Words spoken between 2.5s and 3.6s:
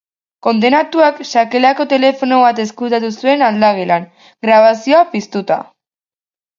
ezkutatu zuen